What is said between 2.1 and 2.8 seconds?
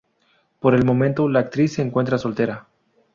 soltera.